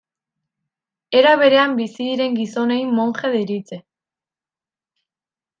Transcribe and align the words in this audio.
Era 1.19 1.33
berean 1.41 1.75
bizi 1.81 2.07
diren 2.09 2.39
gizonei 2.39 2.81
monje 3.01 3.33
deritze. 3.37 3.81